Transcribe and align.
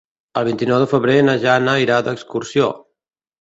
El 0.39 0.45
vint-i-nou 0.45 0.79
de 0.83 0.87
febrer 0.93 1.17
na 1.27 1.35
Jana 1.43 1.75
irà 1.83 2.01
d'excursió. 2.09 2.73